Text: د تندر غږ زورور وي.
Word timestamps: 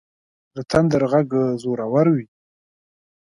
د 0.55 0.57
تندر 0.71 1.01
غږ 1.11 1.29
زورور 1.61 2.05
وي. 2.15 2.25